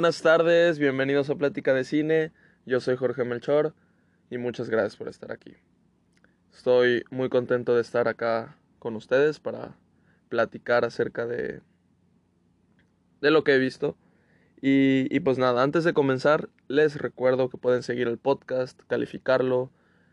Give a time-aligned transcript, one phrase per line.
[0.00, 2.32] buenas tardes, bienvenidos a Plática de Cine.
[2.64, 3.74] Yo soy Jorge Melchor
[4.30, 5.52] y muchas gracias por estar aquí.
[6.54, 9.76] Estoy muy contento de estar acá con ustedes para
[10.30, 11.60] platicar acerca de,
[13.20, 13.94] de lo que he visto.
[14.62, 19.70] Y, y pues nada, antes de comenzar, les recuerdo que pueden seguir el podcast, calificarlo,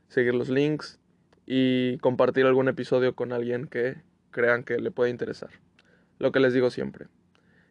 [0.10, 1.00] seguir los links
[1.46, 4.02] y compartir algún episodio con alguien que
[4.32, 5.52] crean que le puede interesar.
[6.20, 7.08] Lo que les digo siempre.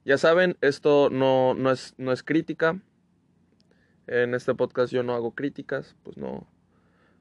[0.06, 2.80] Ya saben, esto no, no, es, no es crítica.
[4.06, 6.46] En este podcast yo no hago críticas, pues no,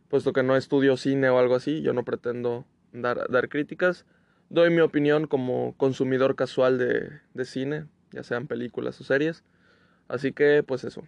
[0.07, 2.63] puesto que no estudio cine o algo así, yo no pretendo
[2.93, 4.05] dar, dar críticas.
[4.49, 9.43] Doy mi opinión como consumidor casual de, de cine, ya sean películas o series.
[10.07, 11.07] Así que, pues eso.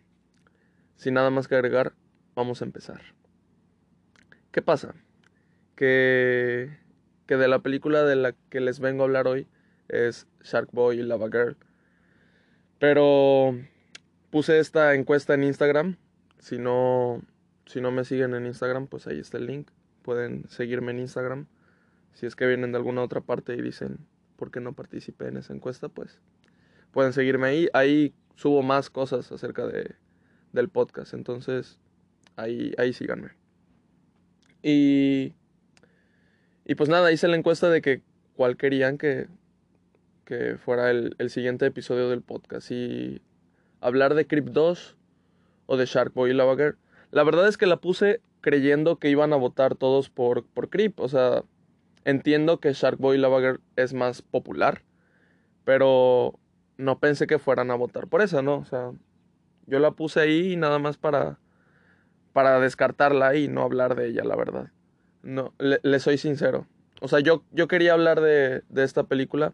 [0.95, 1.93] Sin nada más que agregar,
[2.33, 3.01] vamos a empezar.
[4.51, 4.95] ¿Qué pasa?
[5.75, 6.75] Que,
[7.27, 9.47] que de la película de la que les vengo a hablar hoy
[9.89, 11.55] es Shark Boy y Lava Girl.
[12.79, 13.57] Pero
[14.29, 15.97] puse esta encuesta en Instagram.
[16.39, 17.21] Si no,
[17.65, 19.69] si no me siguen en Instagram, pues ahí está el link.
[20.03, 21.47] Pueden seguirme en Instagram.
[22.13, 23.99] Si es que vienen de alguna otra parte y dicen,
[24.35, 25.89] ¿por qué no participé en esa encuesta?
[25.89, 26.19] Pues
[26.91, 27.69] pueden seguirme ahí.
[27.73, 29.95] Ahí subo más cosas acerca de,
[30.53, 31.13] del podcast.
[31.13, 31.79] Entonces,
[32.35, 33.31] ahí, ahí síganme.
[34.61, 35.33] Y,
[36.65, 38.01] y pues nada, hice la encuesta de que
[38.35, 39.27] cuál querían que,
[40.27, 42.69] que fuera el, el siguiente episodio del podcast.
[42.69, 43.21] Y
[43.79, 44.97] hablar de Crypt 2
[45.67, 46.77] o de Sharkboy y Lava Girl.
[47.11, 50.69] La verdad es que la puse creyendo que iban a votar todos por, por.
[50.97, 51.43] O sea,
[52.03, 54.83] entiendo que Sharkboy y Lava Girl es más popular.
[55.63, 56.37] Pero
[56.75, 58.57] no pensé que fueran a votar por esa, ¿no?
[58.57, 58.91] O sea,
[59.65, 61.39] yo la puse ahí nada más para,
[62.33, 64.71] para descartarla y no hablar de ella, la verdad.
[65.23, 66.67] No, le, le soy sincero.
[66.99, 69.53] O sea, yo, yo quería hablar de, de, esta película,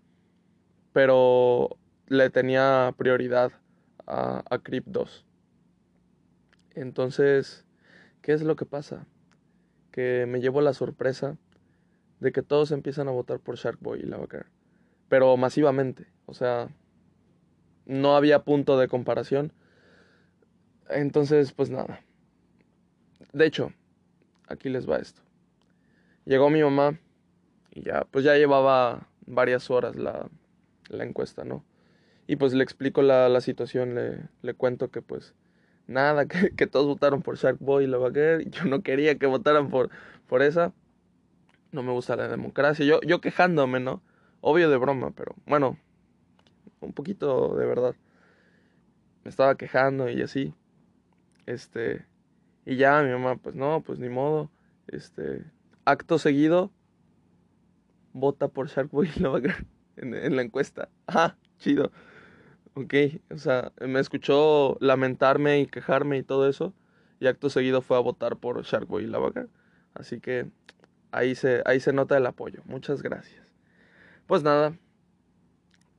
[0.94, 1.78] pero
[2.08, 3.52] le tenía prioridad
[4.06, 5.26] a, a Creep 2.
[6.76, 7.66] Entonces,
[8.22, 9.06] ¿qué es lo que pasa?
[9.92, 11.38] Que me llevo la sorpresa
[12.20, 14.46] de que todos empiezan a votar por Sharkboy y Lava Girl.
[15.10, 16.08] Pero masivamente.
[16.26, 16.70] O sea,
[17.86, 19.52] no había punto de comparación.
[20.90, 22.02] Entonces, pues nada.
[23.34, 23.74] De hecho,
[24.48, 25.22] aquí les va esto.
[26.26, 27.00] Llegó mi mamá
[27.72, 30.30] y ya, pues ya llevaba varias horas la,
[30.90, 31.64] la encuesta, ¿no?
[32.28, 35.36] Y pues le explico la, la situación, le, le, cuento que pues
[35.88, 38.50] nada, que, que, todos votaron por Shark Boy y la Girl.
[38.50, 39.90] Yo no quería que votaran por,
[40.28, 40.74] por esa.
[41.72, 42.86] No me gusta la democracia.
[42.86, 44.02] Yo, yo quejándome, ¿no?
[44.42, 45.78] Obvio de broma, pero bueno,
[46.82, 47.96] un poquito de verdad.
[49.24, 50.54] Me estaba quejando y así.
[51.46, 52.06] Este.
[52.66, 54.50] Y ya mi mamá, pues no, pues ni modo.
[54.88, 55.44] Este.
[55.86, 56.72] Acto seguido.
[58.14, 59.68] Vota por Sharkboy y Girl
[59.98, 60.90] en, en la encuesta.
[61.08, 61.92] Ah, chido.
[62.76, 62.94] Ok,
[63.30, 66.74] o sea, me escuchó lamentarme y quejarme y todo eso.
[67.20, 69.50] Y acto seguido fue a votar por Sharkboy y Lava Girl.
[69.94, 70.48] Así que
[71.12, 72.62] ahí se, ahí se nota el apoyo.
[72.66, 73.46] Muchas gracias.
[74.28, 74.78] Pues nada.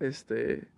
[0.00, 0.68] Este.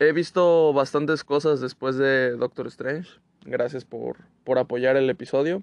[0.00, 3.20] He visto bastantes cosas después de Doctor Strange.
[3.44, 5.62] Gracias por, por apoyar el episodio.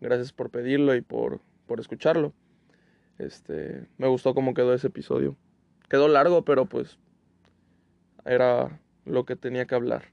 [0.00, 2.32] Gracias por pedirlo y por, por escucharlo.
[3.18, 5.36] Este, me gustó cómo quedó ese episodio.
[5.92, 6.98] Quedó largo, pero pues
[8.24, 10.06] era lo que tenía que hablar.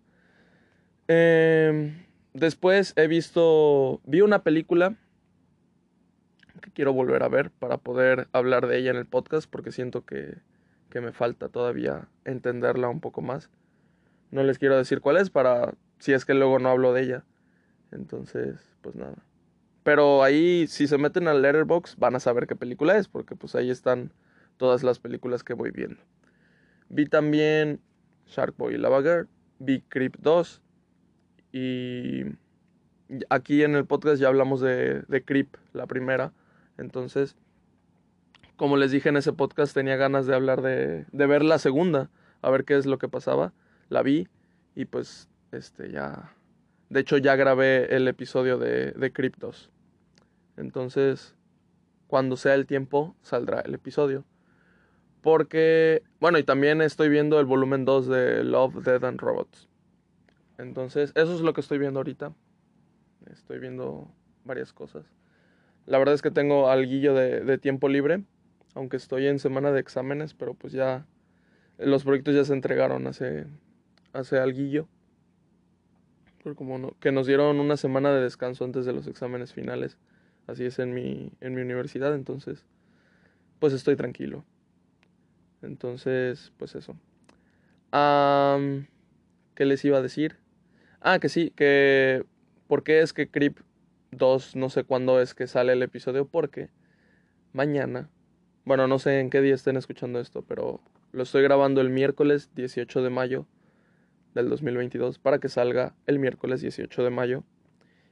[1.08, 4.98] Eh, después he visto, vi una película
[6.62, 10.06] que quiero volver a ver para poder hablar de ella en el podcast porque siento
[10.06, 10.38] que
[10.90, 13.50] que me falta todavía entenderla un poco más.
[14.32, 17.24] No les quiero decir cuál es para si es que luego no hablo de ella.
[17.92, 19.16] Entonces, pues nada.
[19.84, 23.56] Pero ahí si se meten al Letterbox van a saber qué película es porque pues
[23.56, 24.12] ahí están
[24.60, 26.02] todas las películas que voy viendo.
[26.90, 27.80] Vi también
[28.28, 29.28] Sharkboy y Lava Girl,
[29.58, 30.62] vi Creep 2
[31.54, 32.26] y
[33.30, 36.34] aquí en el podcast ya hablamos de, de Creep, la primera.
[36.78, 37.38] Entonces,
[38.58, 42.10] como les dije en ese podcast, tenía ganas de hablar de, de ver la segunda,
[42.42, 43.54] a ver qué es lo que pasaba.
[43.88, 44.28] La vi
[44.76, 46.36] y pues este ya...
[46.90, 49.70] De hecho ya grabé el episodio de, de Cryptos.
[50.58, 51.36] Entonces,
[52.08, 54.26] cuando sea el tiempo, saldrá el episodio.
[55.22, 59.68] Porque, bueno, y también estoy viendo el volumen 2 de Love, Dead and Robots.
[60.58, 62.34] Entonces, eso es lo que estoy viendo ahorita.
[63.32, 64.12] Estoy viendo
[64.46, 65.06] varias cosas.
[65.86, 68.24] La verdad es que tengo alguillo de, tiempo libre
[68.76, 71.08] aunque estoy en semana de exámenes, pero pues ya
[71.80, 73.48] los proyectos ya se entregaron hace,
[74.14, 74.88] hace alguillo.
[76.56, 79.98] Como que nos dieron una semana de descanso antes de los exámenes finales.
[80.46, 82.64] Así es en mi, en mi universidad, entonces
[83.60, 84.46] pues estoy tranquilo.
[85.62, 86.96] Entonces, pues eso.
[87.92, 90.38] ¿qué les iba a decir?
[91.02, 92.26] Ah, que sí, que...
[92.68, 93.60] ¿Por qué es que Creep
[94.12, 96.28] 2 no sé cuándo es que sale el episodio?
[96.28, 96.70] Porque
[97.52, 98.10] mañana,
[98.64, 102.52] bueno, no sé en qué día estén escuchando esto, pero lo estoy grabando el miércoles
[102.54, 103.48] 18 de mayo
[104.36, 107.44] del 2022 para que salga el miércoles 18 de mayo.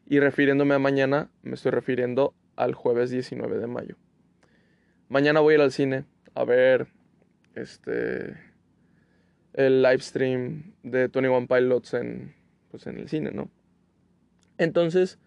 [0.07, 3.95] Y refiriéndome a mañana, me estoy refiriendo al jueves 19 de mayo.
[5.09, 6.87] Mañana voy a ir al cine a ver
[7.61, 8.37] este
[9.53, 12.35] el live stream de 21 Pilots en
[12.69, 13.49] pues en el cine, ¿no?
[14.57, 15.19] Entonces,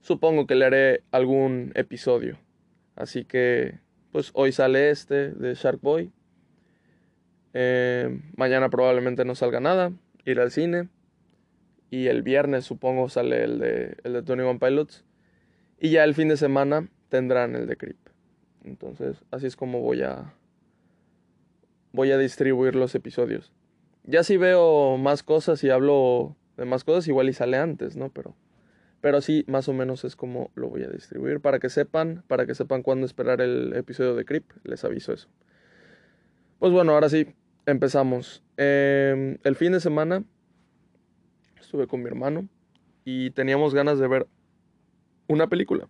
[0.00, 2.38] supongo que le haré algún episodio.
[2.94, 3.78] Así que
[4.12, 6.12] pues hoy sale este de Shark Boy.
[7.54, 9.92] Eh, mañana probablemente no salga nada,
[10.24, 10.88] ir al cine.
[11.90, 15.04] Y el viernes supongo sale el de, el de 21 Pilots.
[15.80, 17.98] Y ya el fin de semana tendrán el de Creep.
[18.64, 20.34] Entonces, así es como voy a
[21.92, 23.52] voy a distribuir los episodios.
[24.04, 28.10] Ya si veo más cosas y hablo de más cosas, igual y sale antes, ¿no?
[28.10, 28.34] Pero
[29.00, 32.46] pero sí, más o menos es como lo voy a distribuir para que sepan, para
[32.46, 35.28] que sepan cuándo esperar el episodio de Creep, les aviso eso.
[36.58, 37.28] Pues bueno, ahora sí,
[37.66, 38.42] empezamos.
[38.56, 40.24] Em, el fin de semana
[41.60, 42.48] estuve con mi hermano
[43.04, 44.26] y teníamos ganas de ver
[45.28, 45.88] una película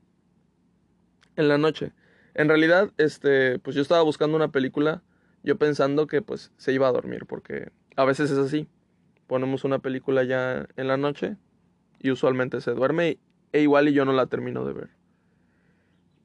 [1.37, 1.93] en la noche.
[2.35, 5.03] En realidad, este, pues yo estaba buscando una película,
[5.43, 8.69] yo pensando que pues se iba a dormir, porque a veces es así.
[9.27, 11.37] Ponemos una película ya en la noche
[12.01, 13.19] y usualmente se duerme
[13.53, 14.89] e igual y yo no la termino de ver.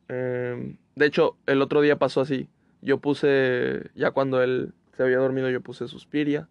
[0.09, 2.49] Em, de hecho, el otro día pasó así.
[2.81, 6.49] Yo puse, ya cuando él se había dormido, yo puse Suspiria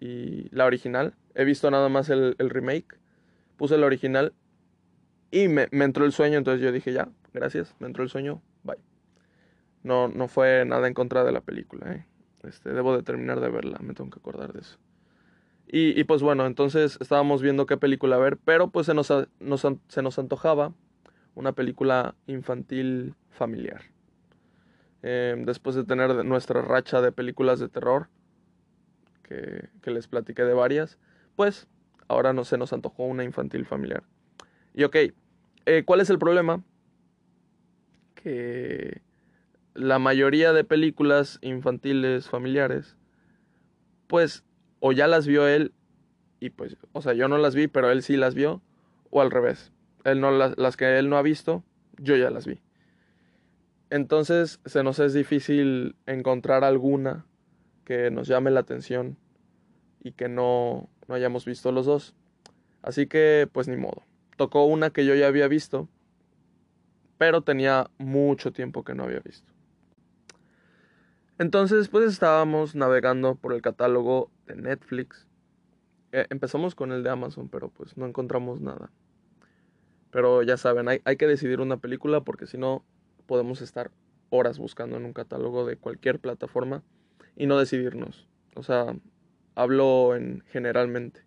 [0.00, 1.14] y la original.
[1.34, 2.98] He visto nada más el, el remake.
[3.56, 4.32] Puse la original
[5.30, 8.42] y me, me, entró el sueño, entonces yo dije, ya, gracias, me entró el sueño.
[9.82, 12.06] No, no fue nada en contra de la película, ¿eh?
[12.44, 14.78] Este, debo de terminar de verla, me tengo que acordar de eso.
[15.66, 19.66] Y, y, pues bueno, entonces estábamos viendo qué película ver, pero pues se nos, nos,
[19.88, 20.74] se nos antojaba
[21.34, 23.82] una película infantil familiar.
[25.02, 28.08] Eh, después de tener nuestra racha de películas de terror,
[29.22, 30.98] que, que les platiqué de varias,
[31.36, 31.68] pues
[32.08, 34.02] ahora no se nos antojó una infantil familiar.
[34.74, 34.96] Y ok,
[35.66, 36.62] eh, ¿cuál es el problema?
[38.14, 39.02] Que
[39.74, 42.96] la mayoría de películas infantiles familiares,
[44.06, 44.44] pues
[44.80, 45.72] o ya las vio él
[46.40, 48.62] y pues, o sea, yo no las vi, pero él sí las vio,
[49.10, 49.70] o al revés.
[50.04, 51.62] Él no las, las que él no ha visto,
[51.98, 52.60] yo ya las vi.
[53.90, 57.26] Entonces se nos es difícil encontrar alguna
[57.84, 59.18] que nos llame la atención
[60.02, 62.14] y que no, no hayamos visto los dos.
[62.82, 64.02] Así que, pues ni modo.
[64.36, 65.88] Tocó una que yo ya había visto,
[67.18, 69.51] pero tenía mucho tiempo que no había visto.
[71.42, 75.26] Entonces, pues estábamos navegando por el catálogo de Netflix.
[76.12, 78.92] Eh, empezamos con el de Amazon, pero pues no encontramos nada.
[80.12, 82.84] Pero ya saben, hay, hay que decidir una película porque si no
[83.26, 83.90] podemos estar
[84.30, 86.84] horas buscando en un catálogo de cualquier plataforma
[87.34, 88.28] y no decidirnos.
[88.54, 88.94] O sea,
[89.56, 91.24] hablo en generalmente.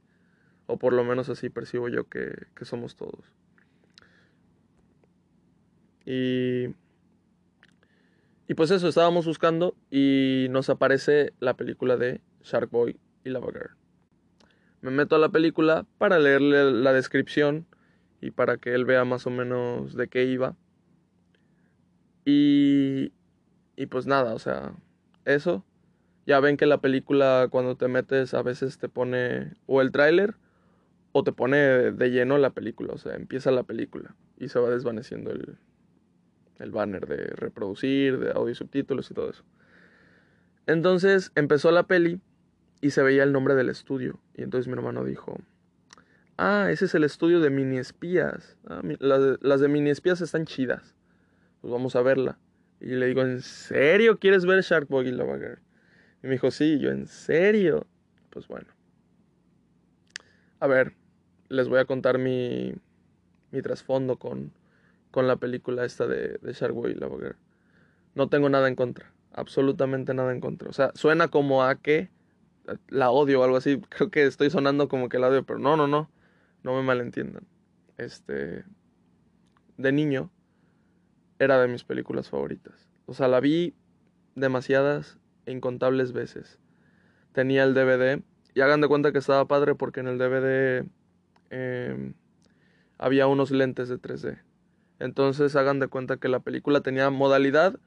[0.65, 3.33] O por lo menos así percibo yo que, que somos todos.
[6.05, 6.73] Y
[8.47, 13.47] y pues eso, estábamos buscando y nos aparece la película de Shark Boy y Lava
[13.47, 13.71] Girl.
[14.81, 17.65] Me meto a la película para leerle la descripción
[18.21, 20.55] y para que él vea más o menos de qué iba.
[22.23, 23.13] Y,
[23.75, 24.73] y pues nada, o sea,
[25.25, 25.65] eso.
[26.27, 30.35] Ya ven que la película cuando te metes a veces te pone o el tráiler
[31.11, 34.69] o te pone de lleno la película, o sea, empieza la película y se va
[34.69, 35.57] desvaneciendo el,
[36.59, 39.43] el banner de reproducir, de audio y subtítulos y todo eso.
[40.67, 42.21] Entonces empezó la peli
[42.81, 44.19] y se veía el nombre del estudio.
[44.35, 45.37] Y entonces mi hermano dijo,
[46.37, 48.57] ah, ese es el estudio de mini espías.
[48.67, 50.95] Ah, las, de, mini espías están chidas.
[51.61, 52.37] Pues vamos a verla.
[52.79, 55.37] Y le digo, ¿en serio quieres ver Shark Boy y Lava?
[55.37, 57.85] Y me dijo, sí, yo, ¿en serio?
[58.29, 58.67] Pues bueno.
[60.59, 60.93] A ver,
[61.49, 62.73] les voy a contar mi,
[63.51, 64.51] mi trasfondo con,
[65.15, 66.97] con la película esta de, de Sharkboy y.
[68.15, 70.67] No tengo nada en contra, absolutamente nada en contra.
[70.69, 72.09] O sea, suena como a que
[72.89, 73.79] la odio o algo así.
[73.89, 76.11] Creo que estoy sonando como que la odio, pero no, no, no,
[76.63, 77.47] no me malentiendan.
[77.95, 78.65] Este,
[79.77, 80.31] de niño,
[81.39, 82.89] era de mis películas favoritas.
[83.05, 83.73] O sea, la vi
[84.35, 86.59] demasiadas e incontables veces.
[87.31, 88.21] Tenía el DVD
[88.53, 90.85] y hagan de cuenta que estaba padre porque en el DVD
[91.51, 92.15] em,
[92.97, 94.41] había unos lentes de 3D.
[94.99, 97.79] Entonces hagan de cuenta que la película tenía modalidad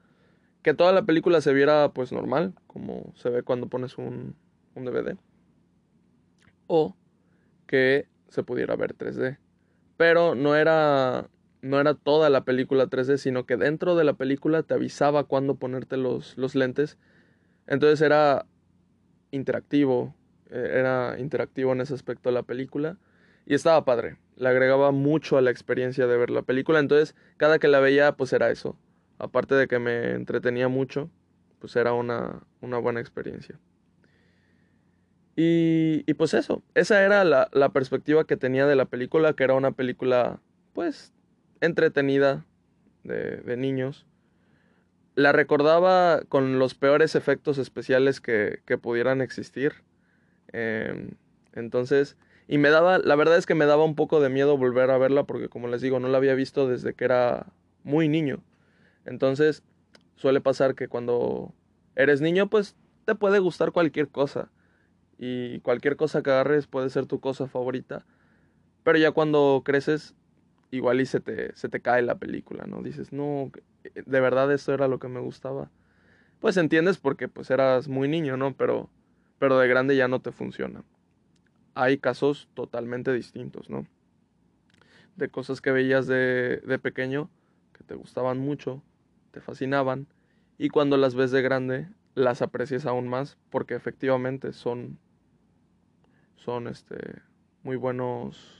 [0.61, 4.35] que toda la película se viera pues normal, como se ve cuando pones un,
[4.75, 5.17] un DVD.
[6.67, 6.95] o
[7.67, 9.37] que se pudiera ver 3D.
[9.97, 11.29] Pero no era
[11.61, 15.55] no era toda la película 3D, sino que dentro de la película te avisaba cuándo
[15.55, 16.97] ponerte los, los lentes.
[17.67, 18.45] Entonces era
[19.31, 20.15] interactivo,
[20.49, 22.97] eh, era interactivo en ese aspecto de la película
[23.45, 24.17] y estaba padre.
[24.39, 28.13] Le agregaba mucho a la experiencia de ver la película, entonces cada que la veía
[28.13, 28.75] pues era eso.
[29.19, 31.11] Aparte de que me entretenía mucho,
[31.59, 33.59] pues era una, una buena experiencia.
[35.35, 39.43] Y, y, pues eso, esa era la, la perspectiva que tenía de la película, que
[39.43, 40.41] era una película
[40.73, 41.13] pues
[41.61, 42.45] entretenida
[43.03, 44.05] de, de niños.
[45.15, 49.83] La recordaba con los peores efectos especiales que, que pudieran existir.
[50.53, 51.11] Eh,
[51.53, 52.17] entonces,
[52.51, 54.97] y me daba, la verdad es que me daba un poco de miedo volver a
[54.97, 57.45] verla porque como les digo, no la había visto desde que era
[57.83, 58.43] muy niño.
[59.05, 59.61] Entonces,
[60.15, 61.53] suele pasar que cuando
[61.95, 62.75] eres niño, pues
[63.05, 64.49] te puede gustar cualquier cosa.
[65.19, 68.03] Y cualquier cosa que agarres puede ser tu cosa favorita.
[68.81, 70.15] Pero ya cuando creces,
[70.71, 72.81] igual y se te, se te cae la película, ¿no?
[72.81, 73.51] Dices, no,
[73.83, 75.69] eh, de verdad esto era lo que me gustaba.
[76.39, 78.55] Pues entiendes porque pues eras muy niño, ¿no?
[78.55, 78.89] Pero,
[79.37, 80.83] pero de grande ya no te funciona.
[81.81, 83.87] Hay casos totalmente distintos, ¿no?
[85.15, 87.29] De cosas que veías de, de pequeño,
[87.77, 88.83] que te gustaban mucho,
[89.31, 90.07] te fascinaban,
[90.57, 94.99] y cuando las ves de grande, las aprecias aún más, porque efectivamente son,
[96.35, 97.21] son este,
[97.63, 98.59] muy buenos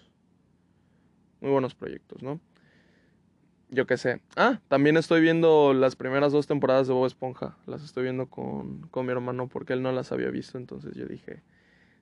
[1.41, 2.39] muy buenos proyectos, ¿no?
[3.69, 4.21] Yo qué sé.
[4.35, 7.57] Ah, también estoy viendo las primeras dos temporadas de Bob Esponja.
[7.67, 10.57] Las estoy viendo con, con mi hermano porque él no las había visto.
[10.57, 11.43] Entonces yo dije,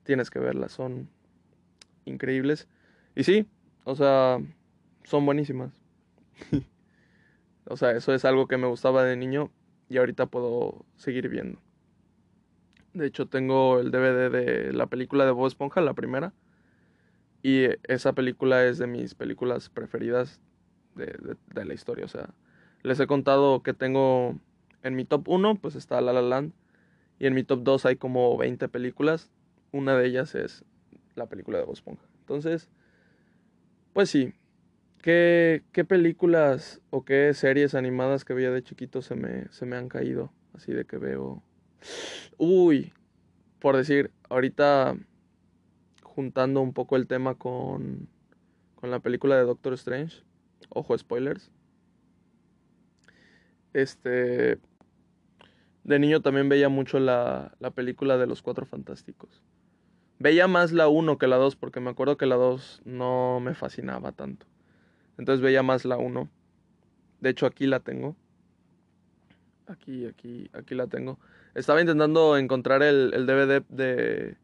[0.07, 1.09] tienes que verlas, son
[2.05, 2.69] increíbles.
[3.13, 3.45] Y sí,
[3.83, 4.39] o sea,
[5.03, 5.73] son buenísimas.
[7.65, 9.51] o sea, eso es algo que me gustaba de niño
[9.89, 11.59] y ahorita puedo seguir viendo.
[12.93, 16.33] De hecho, tengo el DVD de la película de Bob Esponja, la primera.
[17.43, 20.39] Y esa película es de mis películas preferidas
[20.95, 22.05] de, de, la historia.
[22.05, 22.29] O sea,
[22.81, 24.39] les he contado que tengo
[24.83, 26.53] en mi top 1, pues está La La Land.
[27.19, 29.29] Y en mi top 2 hay como 20 películas.
[29.71, 30.63] Una de ellas es
[31.15, 32.05] la película de Bob Esponja.
[32.19, 32.69] Entonces,
[33.93, 34.33] pues sí.
[35.01, 39.77] ¿Qué, ¿Qué películas o qué series animadas que veía de chiquito se me, se me
[39.77, 40.31] han caído?
[40.53, 41.43] Así de que veo...
[42.37, 42.91] Uy,
[43.59, 44.97] por decir, ahorita
[46.03, 48.09] juntando un poco el tema con,
[48.75, 50.23] con la película de Doctor Strange.
[50.69, 51.51] Ojo, spoilers.
[53.73, 54.57] Este.
[55.83, 59.43] De niño también veía mucho la, la película de los Cuatro Fantásticos.
[60.19, 63.53] Veía más la 1 que la 2 porque me acuerdo que la 2 no me
[63.53, 64.45] fascinaba tanto.
[65.17, 66.29] Entonces veía más la 1.
[67.21, 68.15] De hecho aquí la tengo.
[69.67, 71.19] Aquí, aquí, aquí la tengo.
[71.53, 74.37] Estaba intentando encontrar el, el DVD de,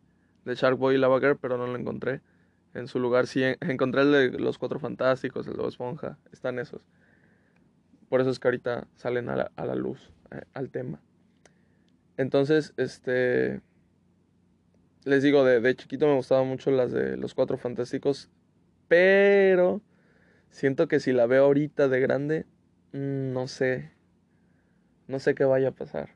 [0.46, 2.22] de Shark Boy y Lava Girl, pero no lo encontré.
[2.74, 6.86] En su lugar sí encontré el de los Cuatro Fantásticos, el de Esponja, están esos.
[8.10, 11.00] Por eso es que ahorita salen a la, luz, eh, al tema.
[12.18, 13.62] Entonces, este...
[15.06, 18.30] Les digo, de, de chiquito me gustaban mucho las de los Cuatro Fantásticos,
[18.88, 19.82] pero
[20.50, 22.46] siento que si la veo ahorita de grande,
[22.94, 23.92] mm, no sé,
[25.08, 26.10] no sé qué vaya a pasar.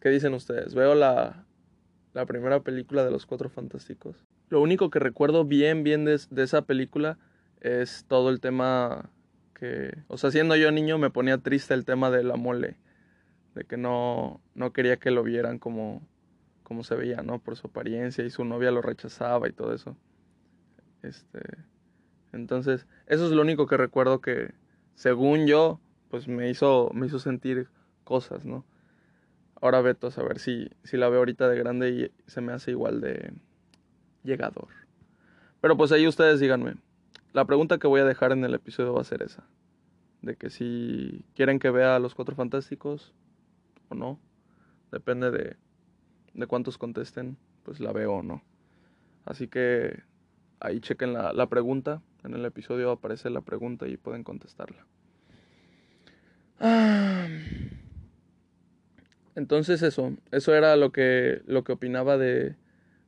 [0.00, 0.74] ¿Qué dicen ustedes?
[0.74, 1.46] Veo la,
[2.14, 4.16] la primera película de los Cuatro Fantásticos.
[4.48, 7.18] Lo único que recuerdo bien, bien de, esa película
[7.60, 9.10] es todo el tema
[9.54, 12.76] que, o sea, siendo yo niño me ponía triste el tema de la mole,
[13.54, 16.02] de que no, no quería que lo vieran como,
[16.72, 17.38] como se veía, ¿no?
[17.38, 19.94] Por su apariencia y su novia lo rechazaba y todo eso.
[21.02, 21.42] Este,
[22.32, 24.54] entonces, eso es lo único que recuerdo que,
[24.94, 27.68] según yo, pues me hizo, me hizo sentir
[28.04, 28.64] cosas, ¿no?
[29.60, 32.70] Ahora veto a saber si, si la veo ahorita de grande y se me hace
[32.70, 33.34] igual de
[34.24, 34.68] llegador.
[35.60, 36.76] Pero pues ahí ustedes díganme.
[37.34, 39.44] La pregunta que voy a dejar en el episodio va a ser esa.
[40.22, 43.12] De que si quieren que vea a los cuatro fantásticos
[43.90, 44.18] o no.
[44.90, 45.56] Depende de,
[46.34, 48.42] de cuántos contesten, pues la veo o no.
[49.24, 50.02] Así que
[50.60, 52.02] ahí chequen la, la pregunta.
[52.24, 54.86] En el episodio aparece la pregunta y pueden contestarla.
[56.60, 57.26] Ah.
[59.34, 62.56] Entonces eso, eso era lo que, lo que opinaba de,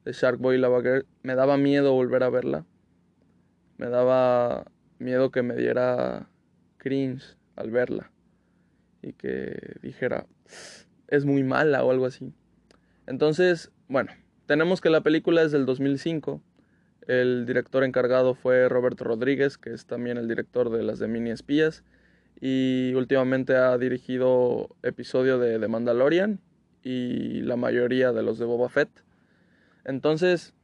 [0.04, 1.06] de Shark Boy y Lava Girl.
[1.22, 2.64] Me daba miedo volver a verla.
[3.76, 4.64] Me daba
[4.98, 6.28] miedo que me diera
[6.78, 8.10] cringe al verla.
[9.02, 10.26] Y que dijera,
[11.08, 12.32] es muy mala o algo así.
[13.06, 14.12] Entonces, bueno,
[14.46, 16.42] tenemos que la película es del 2005.
[17.06, 21.30] El director encargado fue Roberto Rodríguez, que es también el director de las de Mini
[21.30, 21.84] Espías
[22.40, 26.40] y últimamente ha dirigido episodio de The Mandalorian
[26.82, 28.90] y la mayoría de los de Boba Fett.
[29.84, 30.54] Entonces,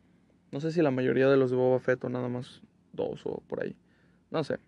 [0.52, 3.42] No sé si la mayoría de los de Boba Fett o nada más dos o
[3.46, 3.76] por ahí.
[4.30, 4.58] No sé.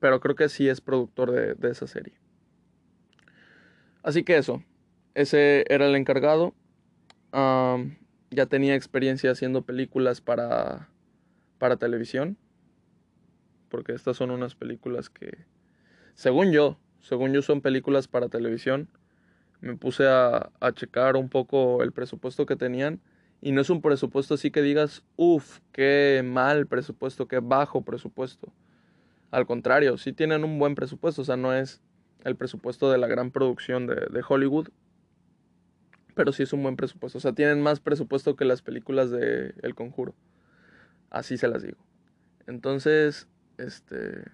[0.00, 2.14] Pero creo que sí es productor de, de esa serie.
[4.02, 4.62] Así que eso.
[5.14, 6.54] Ese era el encargado.
[8.30, 10.88] Ya tenía experiencia haciendo películas para,
[11.58, 12.36] para televisión.
[13.68, 15.46] Porque estas son unas películas que,
[16.14, 18.88] según yo, según yo son películas para televisión.
[19.60, 23.00] Me puse a, checar un poco el presupuesto que tenían.
[23.40, 28.52] Y no es un presupuesto así que digas, uff, qué mal presupuesto, qué bajo presupuesto.
[29.30, 31.22] Al contrario, sí tienen un buen presupuesto.
[31.22, 31.82] O sea, no es
[32.24, 34.68] el presupuesto de la gran producción de Hollywood
[36.14, 37.18] pero sí es un buen presupuesto.
[37.18, 40.14] O sea, tienen más presupuesto que las películas de El Conjuro.
[41.10, 41.78] Así se las digo.
[42.46, 43.28] Entonces,
[43.58, 44.24] este...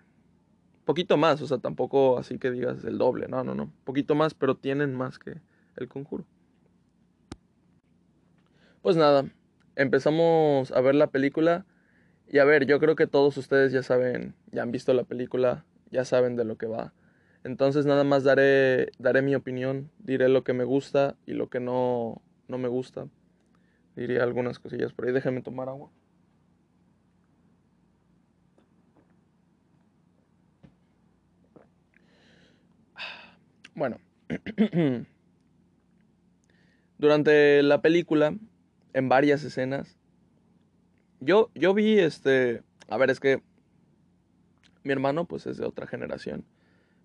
[0.84, 3.72] Poquito más, o sea, tampoco así que digas el doble, no, no, no.
[3.84, 5.40] Poquito más, pero tienen más que
[5.76, 6.24] El Conjuro.
[8.82, 9.30] Pues nada,
[9.76, 11.66] empezamos a ver la película.
[12.26, 15.64] Y a ver, yo creo que todos ustedes ya saben, ya han visto la película,
[15.90, 16.92] ya saben de lo que va.
[17.44, 21.60] Entonces nada más daré, daré mi opinión, diré lo que me gusta y lo que
[21.60, 23.08] no, no me gusta.
[23.96, 25.12] Diré algunas cosillas por ahí.
[25.12, 25.90] Déjenme tomar agua.
[33.74, 33.98] Bueno.
[36.98, 38.36] Durante la película,
[38.92, 39.96] en varias escenas,
[41.20, 42.62] yo, yo vi este...
[42.88, 43.42] A ver, es que
[44.82, 46.44] mi hermano pues es de otra generación.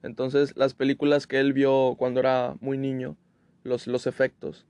[0.05, 3.17] Entonces, las películas que él vio cuando era muy niño,
[3.63, 4.67] los, los efectos,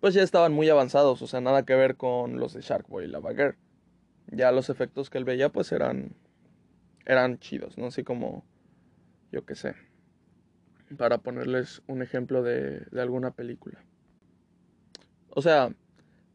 [0.00, 3.08] pues ya estaban muy avanzados, o sea, nada que ver con los de Sharkboy y
[3.08, 3.56] la Girl.
[4.28, 6.16] Ya los efectos que él veía, pues eran,
[7.04, 7.86] eran chidos, ¿no?
[7.86, 8.44] Así como,
[9.30, 9.74] yo qué sé,
[10.96, 13.84] para ponerles un ejemplo de, de alguna película.
[15.28, 15.74] O sea,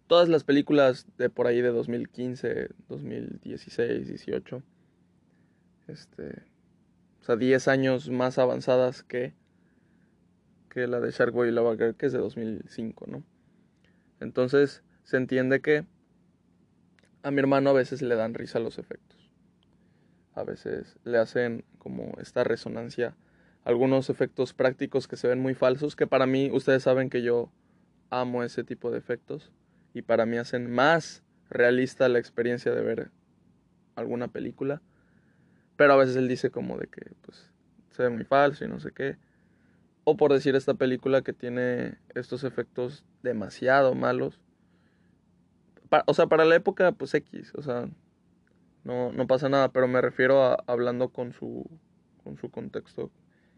[0.05, 4.63] todas las películas de por ahí de 2015, 2016, 18,
[5.87, 6.43] este,
[7.27, 9.33] sea, 10 años más avanzadas que,
[10.69, 13.23] que la de Sharkboy y Lava Girl, que es de 2005, ¿no?
[14.19, 15.85] Entonces, se entiende que
[17.23, 19.31] a mi hermano a veces le dan risa los efectos.
[20.33, 23.15] A veces le hacen como esta resonancia,
[23.63, 27.51] algunos efectos prácticos que se ven muy falsos, que para mí, ustedes saben que yo
[28.09, 29.51] amo ese tipo de efectos
[29.93, 33.11] y para mí hacen más realista la experiencia de ver
[33.95, 34.81] alguna película.
[35.77, 37.51] Pero a veces él dice como de que pues
[37.91, 39.17] se ve muy falso y no sé qué.
[40.03, 44.41] O por decir esta película que tiene estos efectos demasiado malos.
[46.05, 47.89] o sea, para la época pues X, o sea,
[48.83, 51.69] no, no pasa nada, pero me refiero a hablando con su,
[52.23, 53.11] con su contexto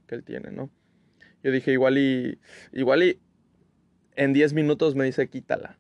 [0.08, 0.70] que él tiene, ¿no?
[1.44, 2.40] Yo dije igual y,
[2.74, 3.20] igual y
[4.16, 5.78] en 10 minutos me dice quítala.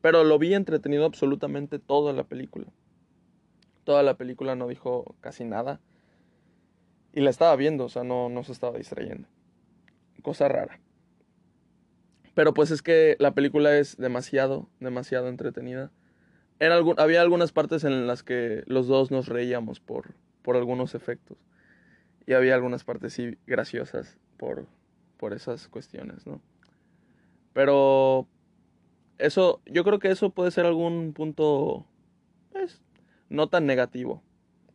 [0.00, 2.66] Pero lo vi entretenido absolutamente toda la película.
[3.86, 5.78] Toda la película no dijo casi nada.
[7.12, 9.28] Y la estaba viendo, o sea, no, no se estaba distrayendo.
[10.22, 10.80] Cosa rara.
[12.34, 15.92] Pero pues es que la película es demasiado, demasiado entretenida.
[16.96, 21.38] Había algunas partes en las que los dos nos reíamos por, por algunos efectos.
[22.26, 24.66] Y había algunas partes sí graciosas por,
[25.16, 26.42] por esas cuestiones, ¿no?
[27.52, 28.26] Pero
[29.18, 31.86] eso, yo creo que eso puede ser algún punto,
[33.28, 34.22] no tan negativo.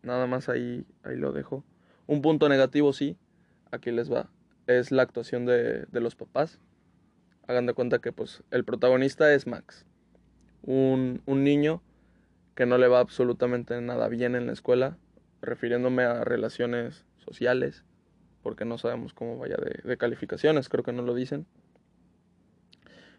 [0.04, 1.64] Nada más ahí, ahí lo dejo.
[2.08, 3.18] Un punto negativo sí,
[3.72, 4.30] aquí les va,
[4.68, 6.60] es la actuación de, de los papás.
[7.48, 9.86] Hagan de cuenta que pues el protagonista es Max,
[10.64, 11.82] un, un niño
[12.56, 14.98] que no le va absolutamente nada bien en la escuela,
[15.42, 17.84] refiriéndome a relaciones sociales,
[18.44, 21.46] porque no sabemos cómo vaya de, calificaciones, creo que no lo dicen.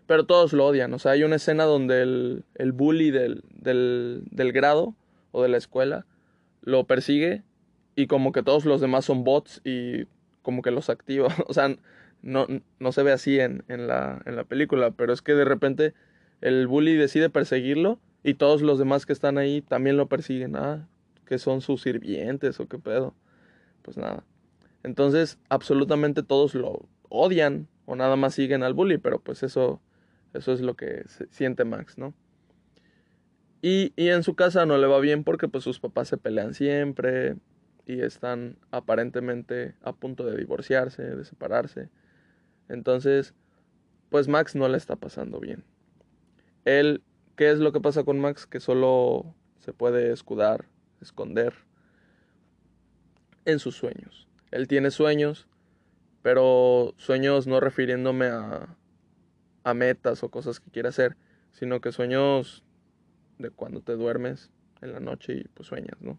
[0.07, 4.25] Pero todos lo odian, o sea, hay una escena donde el, el bully del, del,
[4.31, 4.95] del grado
[5.33, 6.07] o de la escuela
[6.63, 7.43] lo persigue
[7.97, 10.07] y como que todos los demás son bots y
[10.43, 11.29] como que los activa.
[11.49, 11.77] O sea,
[12.23, 12.47] no,
[12.79, 15.95] no se ve así en, en, la, en la película, pero es que de repente
[16.41, 20.57] el bully decide perseguirlo y todos los demás que están ahí también lo persiguen.
[20.57, 20.87] Ah,
[21.27, 23.15] que son sus sirvientes o qué pedo.
[23.83, 24.25] Pues nada.
[24.83, 29.81] Entonces, absolutamente todos lo odian o nada más siguen al bully, pero pues eso,
[30.35, 32.15] eso es lo que siente Max, ¿no?
[33.63, 36.53] Y, y, en su casa no le va bien porque pues sus papás se pelean
[36.53, 37.37] siempre
[37.87, 41.89] y están aparentemente a punto de divorciarse, de separarse.
[42.69, 43.35] Entonces,
[44.11, 45.65] pues Max no le está pasando bien.
[46.65, 47.03] Él,
[47.37, 48.47] ¿qué es lo que pasa con Max?
[48.47, 50.67] Que solo se puede escudar,
[51.01, 51.55] esconder
[53.45, 54.29] en sus sueños.
[54.51, 55.49] Él tiene sueños,
[56.23, 58.77] pero sueños no refiriéndome a,
[59.65, 61.17] a metas o cosas que quiere hacer,
[61.53, 62.65] sino que sueños
[63.43, 64.51] de cuando te duermes
[64.81, 66.19] en la noche y pues sueñas, ¿no?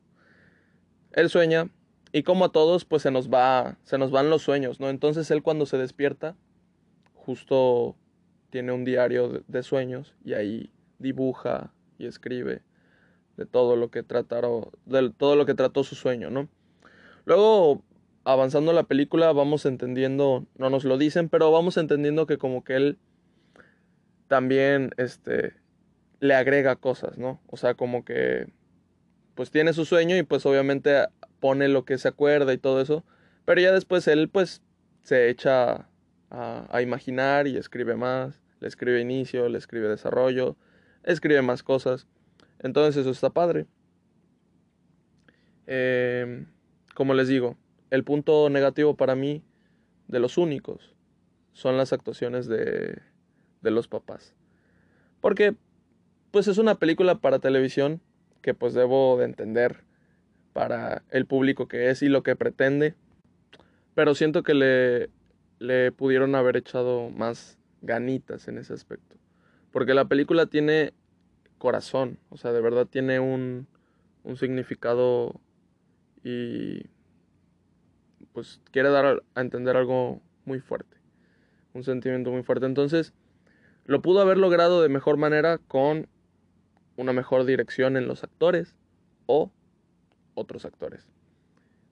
[1.11, 1.69] Él sueña
[2.11, 4.89] y como a todos pues se nos va se nos van los sueños, ¿no?
[4.89, 6.35] Entonces él cuando se despierta
[7.13, 7.95] justo
[8.49, 12.61] tiene un diario de, sueños y ahí dibuja y escribe
[13.37, 16.49] de todo lo que trataron de todo lo que trató su sueño, ¿no?
[17.25, 17.83] Luego
[18.25, 22.75] avanzando la película vamos entendiendo, no nos lo dicen, pero vamos entendiendo que como que
[22.75, 22.99] él
[24.27, 25.62] también este
[26.23, 27.41] le agrega cosas, ¿no?
[27.47, 28.47] O sea, como que
[29.35, 31.05] pues tiene su sueño y pues obviamente
[31.41, 33.03] pone lo que se acuerda y todo eso,
[33.43, 34.61] pero ya después él pues
[35.01, 35.89] se echa
[36.29, 40.55] a, a imaginar y escribe más, le escribe inicio, le escribe desarrollo,
[41.03, 42.07] escribe más cosas,
[42.59, 43.65] entonces eso está padre.
[45.67, 46.45] Eh,
[46.95, 47.57] como les digo,
[47.89, 49.43] el punto negativo para mí,
[50.07, 50.95] de los únicos,
[51.51, 53.01] son las actuaciones de,
[53.61, 54.33] de los papás.
[55.19, 55.55] Porque,
[56.33, 58.01] pues es una película para televisión
[58.41, 59.83] que pues debo de entender
[60.51, 62.95] para el público que es y lo que pretende.
[63.93, 65.11] Pero siento que le,
[65.59, 69.15] le pudieron haber echado más ganitas en ese aspecto.
[69.71, 70.93] Porque la película tiene
[71.59, 73.67] corazón, o sea, de verdad tiene un,
[74.23, 75.39] un significado
[76.23, 76.87] y
[78.31, 80.97] pues quiere dar a entender algo muy fuerte,
[81.75, 82.65] un sentimiento muy fuerte.
[82.65, 83.13] Entonces,
[83.85, 86.07] lo pudo haber logrado de mejor manera con
[86.95, 88.75] una mejor dirección en los actores
[89.25, 89.51] o
[90.33, 91.07] otros actores.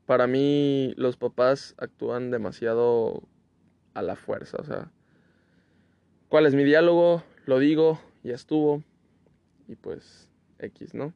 [0.06, 3.24] Para mí los papás actúan demasiado
[3.94, 4.92] a la fuerza, o sea,
[6.30, 7.24] ¿cuál es mi diálogo?
[7.46, 8.84] Lo digo, ya estuvo
[9.68, 11.14] y pues X, ¿no?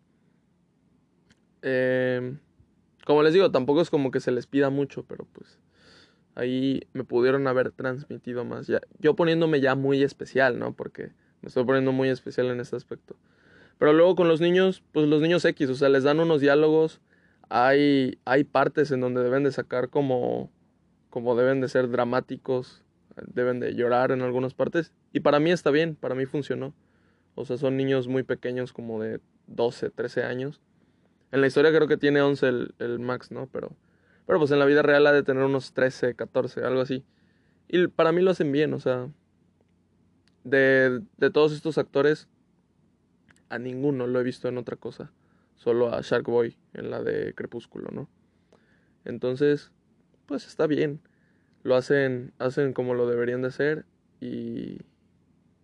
[1.62, 2.38] Eh,
[3.06, 5.60] como les digo, tampoco es como que se les pida mucho, pero pues
[6.36, 8.68] ahí me pudieron haber transmitido más.
[8.68, 10.74] Ya, yo poniéndome ya muy especial, ¿no?
[10.74, 13.16] Porque me estoy poniendo muy especial en este aspecto.
[13.78, 17.02] Pero luego con los niños, pues los niños X, o sea, les dan unos diálogos,
[17.50, 20.50] hay, hay partes en donde deben de sacar como,
[21.10, 22.84] como deben de ser dramáticos,
[23.28, 24.92] deben de llorar en algunas partes.
[25.14, 26.74] Y para mí está bien, para mí funcionó.
[27.36, 30.62] O sea, son niños muy pequeños, como de 12, 13 años.
[31.32, 33.48] En la historia creo que tiene 11 el, el Max, ¿no?
[33.52, 33.72] Pero,
[34.26, 37.04] pero pues en la vida real ha de tener unos 13, 14, algo así.
[37.68, 39.10] Y para mí lo hacen bien, o sea.
[40.44, 42.30] De, de todos estos actores,
[43.50, 45.12] a ninguno lo he visto en otra cosa.
[45.56, 48.10] Solo a Shark Boy en la de Crepúsculo, ¿no?
[49.06, 49.72] Entonces,
[50.26, 51.02] pues está bien.
[51.64, 53.86] Lo hacen, hacen como lo deberían de hacer.
[54.20, 54.80] Y,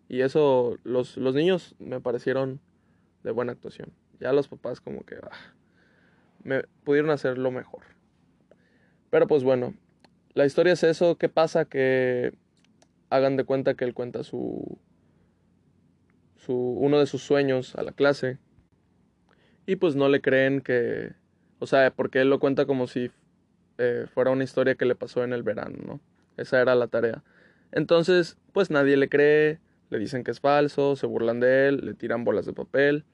[0.07, 2.59] y eso, los, los niños me parecieron
[3.23, 3.91] de buena actuación.
[4.19, 5.15] Ya los papás como que...
[5.15, 5.53] Ah,
[6.43, 7.83] me pudieron hacerlo mejor.
[9.09, 9.73] Pero pues bueno,
[10.33, 11.17] la historia es eso.
[11.17, 11.65] ¿Qué pasa?
[11.65, 12.33] Que
[13.09, 14.79] hagan de cuenta que él cuenta su,
[16.45, 18.37] su uno de sus sueños a la clase
[19.65, 21.13] y pues no le creen que,
[21.59, 23.11] o sea, porque él lo cuenta como si
[23.77, 26.01] eh, fuera una historia que le pasó en el verano, ¿no?
[26.37, 27.23] Esa era la tarea.
[27.71, 31.93] Entonces, pues nadie le cree, le dicen que es falso, se burlan de él, le
[31.93, 33.05] tiran bolas de papel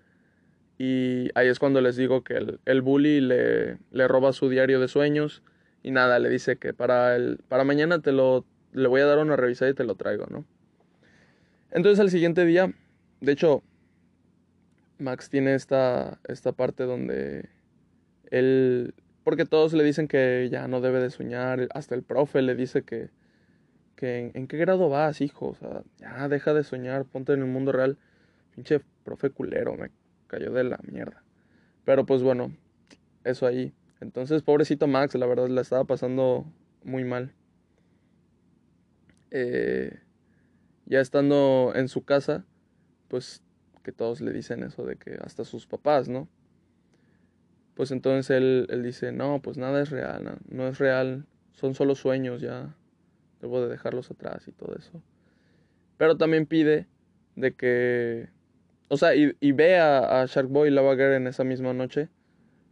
[0.77, 4.79] y ahí es cuando les digo que el, el bully le, le, roba su diario
[4.79, 5.41] de sueños
[5.81, 9.17] y nada, le dice que para, el, para mañana te lo, le voy a dar
[9.17, 10.45] una revisada y te lo traigo, ¿no?
[11.71, 12.73] Entonces al siguiente día,
[13.21, 13.63] de hecho,
[14.99, 17.49] Max tiene esta, esta parte donde
[18.29, 22.55] él, porque todos le dicen que ya no debe de soñar, hasta el profe le
[22.55, 23.09] dice que,
[23.95, 27.47] que en, qué grado vas, hijo, o sea, ya deja de soñar, ponte en el
[27.47, 27.97] mundo real,
[28.55, 29.91] pinche profe culero, me
[30.27, 31.23] cayó de la mierda.
[31.85, 32.55] Pero pues bueno,
[33.23, 33.73] eso ahí.
[34.01, 36.45] Entonces, pobrecito Max, la verdad, la estaba pasando
[36.83, 37.33] muy mal.
[39.31, 39.99] Eh,
[40.85, 42.45] ya estando en su casa,
[43.07, 43.43] pues
[43.83, 46.27] que todos le dicen eso de que hasta sus papás, ¿no?
[47.73, 51.95] Pues entonces él, él dice, no, pues nada es real, no, es real, son solo
[51.95, 52.75] sueños, ya
[53.39, 55.01] debo de dejarlos atrás y todo eso.
[55.97, 56.87] Pero también pide
[57.35, 58.29] de que
[58.89, 62.09] o sea, y, y ve a, a Sharkboy y Lava Girl en esa misma noche,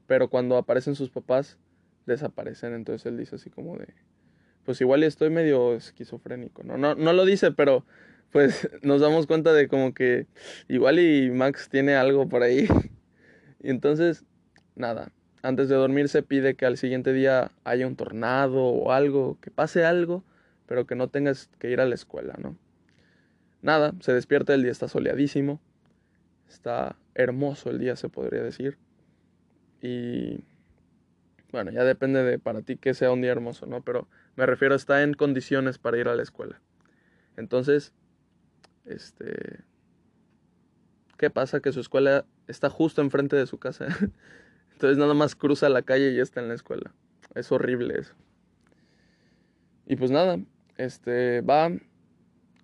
[0.07, 1.57] pero cuando aparecen sus papás,
[2.05, 2.73] desaparecen.
[2.73, 3.87] Entonces él dice así como de,
[4.63, 6.77] pues igual estoy medio esquizofrénico, ¿no?
[6.77, 7.85] No, no lo dice, pero
[8.31, 10.27] pues nos damos cuenta de como que
[10.67, 12.67] igual y Max tiene algo por ahí.
[13.61, 14.25] Y entonces,
[14.75, 15.11] nada,
[15.41, 19.51] antes de dormir se pide que al siguiente día haya un tornado o algo, que
[19.51, 20.23] pase algo,
[20.67, 22.57] pero que no tengas que ir a la escuela, ¿no?
[23.61, 25.59] Nada, se despierta, el día está soleadísimo.
[26.47, 28.77] Está hermoso el día, se podría decir.
[29.81, 30.43] Y
[31.51, 33.81] bueno, ya depende de para ti que sea un día hermoso, ¿no?
[33.81, 36.61] Pero me refiero, está en condiciones para ir a la escuela.
[37.37, 37.93] Entonces,
[38.85, 39.61] este,
[41.17, 41.59] ¿qué pasa?
[41.59, 43.87] Que su escuela está justo enfrente de su casa.
[44.73, 46.93] Entonces nada más cruza la calle y ya está en la escuela.
[47.33, 48.13] Es horrible eso.
[49.87, 50.39] Y pues nada,
[50.77, 51.71] este va,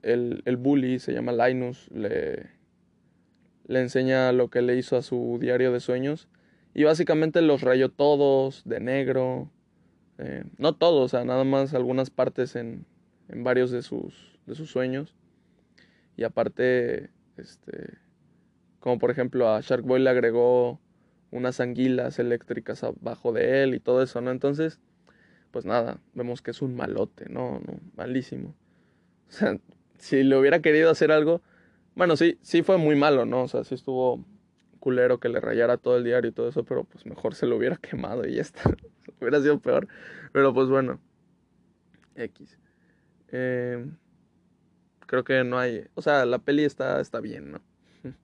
[0.01, 2.49] el, el bully se llama Linus, le,
[3.67, 6.27] le enseña lo que le hizo a su diario de sueños
[6.73, 9.49] y básicamente los rayó todos de negro.
[10.17, 12.85] Eh, no todos, o sea, nada más algunas partes en,
[13.29, 15.15] en varios de sus, de sus sueños.
[16.21, 17.97] Y aparte, este,
[18.79, 20.79] como por ejemplo a Shark Boy le agregó
[21.31, 24.29] unas anguilas eléctricas abajo de él y todo eso, ¿no?
[24.29, 24.79] Entonces,
[25.49, 27.59] pues nada, vemos que es un malote, ¿no?
[27.95, 28.53] malísimo.
[29.29, 29.57] O sea,
[29.97, 31.41] si le hubiera querido hacer algo,
[31.95, 33.41] bueno, sí, sí fue muy malo, ¿no?
[33.41, 34.23] O sea, sí estuvo
[34.79, 37.55] culero que le rayara todo el diario y todo eso, pero pues mejor se lo
[37.57, 38.61] hubiera quemado y ya está.
[39.19, 39.87] hubiera sido peor.
[40.33, 41.01] Pero pues bueno,
[42.13, 42.59] X.
[43.29, 43.89] Eh,
[45.11, 47.61] creo que no hay, o sea, la peli está, está bien, ¿no?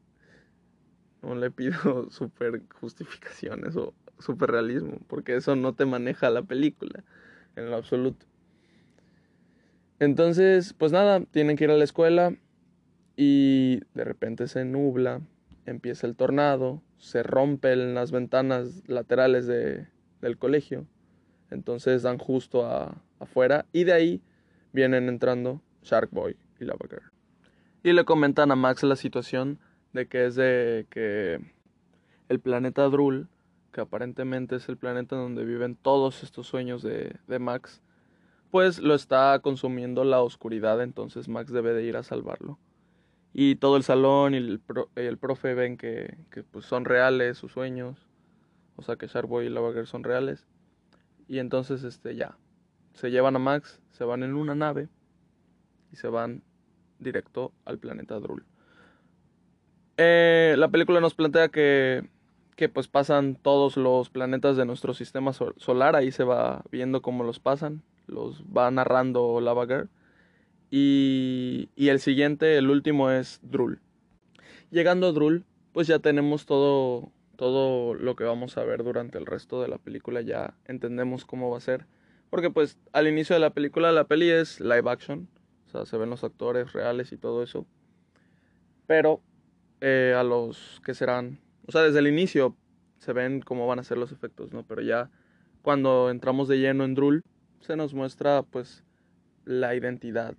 [1.22, 7.04] No le pido super justificaciones o super realismo, porque eso no te maneja la película
[7.58, 8.26] en lo absoluto.
[10.00, 12.38] Entonces, pues nada, tienen que ir a la escuela
[13.18, 15.20] y de repente se nubla,
[15.66, 19.88] empieza el tornado, se rompen las ventanas laterales de,
[20.22, 20.88] del colegio,
[21.52, 22.66] entonces dan justo
[23.20, 24.22] afuera y de ahí
[24.72, 27.12] vienen entrando Shark Boy y Lava Girl.
[27.84, 29.60] Y le comentan a Max la situación
[29.94, 31.40] de que es de que
[32.30, 33.28] el planeta Drul,
[33.72, 37.82] que aparentemente es el planeta donde viven todos estos sueños de, de Max,
[38.52, 42.58] pues lo está consumiendo la oscuridad, entonces Max debe de ir a salvarlo.
[43.34, 44.62] Y todo el salón y el,
[44.96, 48.08] el profe ven que, que pues son reales sus sueños,
[48.76, 50.48] o sea que Sharkboy y Lava son reales.
[51.28, 52.38] Y entonces este ya,
[52.94, 54.90] se llevan a Max, se van en una nave
[55.98, 56.44] se van
[57.00, 58.46] directo al planeta Drul.
[59.98, 62.08] Eh, la película nos plantea que,
[62.56, 67.24] que pues pasan todos los planetas de nuestro sistema solar, ahí se va viendo cómo
[67.24, 69.90] los pasan, los va narrando Lava Girl.
[70.70, 73.80] Y, y el siguiente, el último es Drul.
[74.70, 79.26] Llegando a Drul, pues ya tenemos todo, todo lo que vamos a ver durante el
[79.26, 81.88] resto de la película, ya entendemos cómo va a ser.
[82.30, 85.30] Porque pues al inicio de la película, la peli es live action,
[85.68, 87.66] o sea, se ven los actores reales y todo eso.
[88.88, 89.22] Pero
[89.82, 92.56] eh, a los que serán, o sea, desde el inicio
[93.00, 94.64] se ven cómo van a ser los efectos, ¿no?
[94.64, 95.12] Pero ya
[95.62, 97.24] cuando entramos de lleno en Drul,
[97.60, 98.84] se nos muestra pues
[99.44, 100.36] la identidad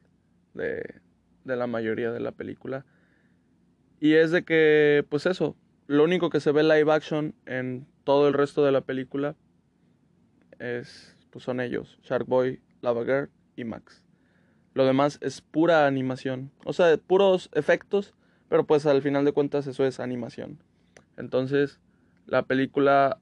[0.54, 1.00] de,
[1.44, 2.86] de la mayoría de la película.
[4.00, 8.28] Y es de que, pues eso, lo único que se ve live action en todo
[8.28, 9.36] el resto de la película
[10.58, 14.02] es, pues son ellos, Shark Boy, Lava Girl y Max.
[14.74, 18.14] Lo demás es pura animación, o sea, puros efectos,
[18.48, 20.62] pero pues al final de cuentas eso es animación.
[21.16, 21.80] Entonces,
[22.26, 23.18] la película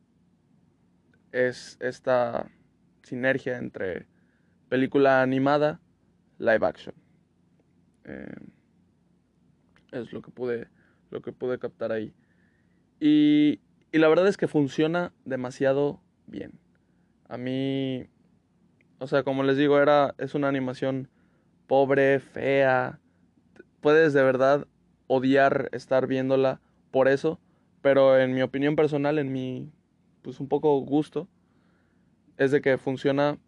[1.33, 2.51] es esta
[3.03, 4.07] sinergia entre
[4.69, 5.81] película animada,
[6.39, 6.95] live action.
[8.05, 8.35] Eh,
[9.93, 10.69] es lo que pude,
[11.11, 12.13] lo que pude captar ahí.
[13.01, 13.61] Y,
[13.93, 16.53] y la verdad es que funciona demasiado bien.
[17.29, 18.07] A mí,
[18.99, 21.09] o sea, como les digo, era, es una animación
[21.67, 23.01] pobre, fea.
[23.81, 24.67] Puedes de verdad
[25.07, 27.41] odiar estar viéndola por eso,
[27.83, 29.71] pero en mi opinión personal, en mi,
[30.23, 31.29] pues un poco gusto,
[32.37, 33.39] es de que funciona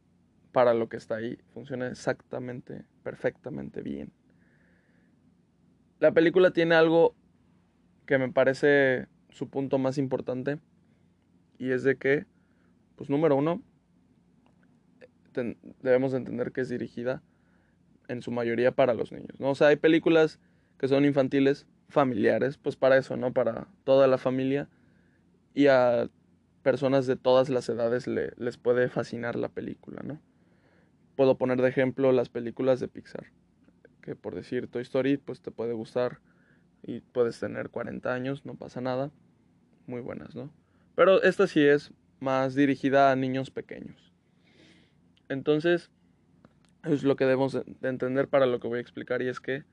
[0.53, 4.13] para lo que está ahí, funciona exactamente, perfectamente bien.
[5.99, 7.15] La película tiene algo
[8.07, 10.59] que me parece su punto más importante
[11.59, 12.27] y es de que,
[12.97, 13.63] pues número uno,
[15.83, 17.23] debemos entender que es dirigida
[18.09, 19.51] en su mayoría para los niños, ¿no?
[19.51, 20.41] O sea, hay películas
[20.79, 23.33] que son infantiles, familiares, pues para eso, ¿no?
[23.33, 24.69] Para toda la familia
[25.55, 26.09] y a
[26.63, 30.21] personas de todas las edades les puede fascinar la película, ¿no?
[31.17, 33.27] Puedo poner de ejemplo las películas de Pixar,
[34.03, 36.21] que por decir Toy Story, pues te puede gustar
[36.83, 39.11] y puedes tener 40 años, no pasa nada,
[39.87, 40.51] muy buenas, ¿no?
[40.95, 44.13] Pero esta sí es más dirigida a niños pequeños.
[45.29, 45.91] Entonces,
[46.89, 49.65] es lo que debemos de entender para lo que voy a explicar y es que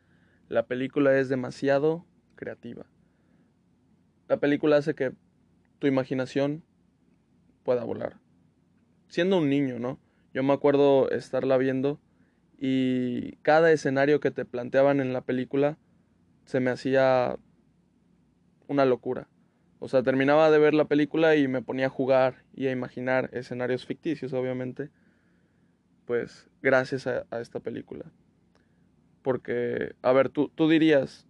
[0.47, 2.86] la película es demasiado creativa.
[4.28, 5.13] La película hace que
[5.80, 6.63] tu imaginación
[7.63, 8.17] pueda volar.
[9.08, 9.99] Siendo un niño, ¿no?
[10.34, 11.99] Yo me acuerdo estarla viendo
[12.58, 15.78] y cada escenario que te planteaban en la película
[16.45, 17.38] se me hacía
[18.67, 19.28] una locura.
[19.80, 23.30] O sea, terminaba de ver la película y me ponía a jugar y a imaginar
[23.34, 24.89] escenarios ficticios, obviamente.
[26.05, 28.05] Pues gracias a, esta película.
[29.21, 31.25] Porque, a ver, tú, tú dirías,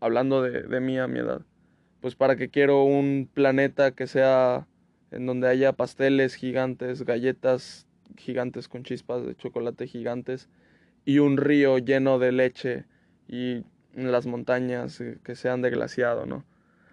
[0.00, 1.42] hablando de, de mí a mi edad,
[2.00, 4.66] pues para qué quiero un planeta que sea
[5.10, 10.48] en donde haya pasteles gigantes, galletas gigantes con chispas de chocolate gigantes
[11.04, 12.84] y un río lleno de leche
[13.28, 16.44] y las montañas eh, que sean de glaciado, ¿no?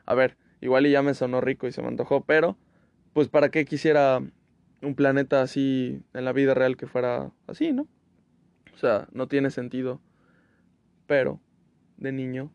[0.06, 2.58] A ver, igual y ya me sonó rico y se me antojó, pero
[3.14, 4.22] pues para qué quisiera
[4.86, 7.88] un planeta así en la vida real que fuera así, ¿no?
[8.74, 10.02] O sea, no tiene sentido.
[11.08, 11.40] Pero
[11.98, 12.52] de niño